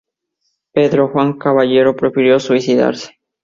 Pedro 0.73 1.09
Juan 1.09 1.33
Caballero 1.37 1.95
prefirió 1.95 2.39
suicidarse. 2.39 3.19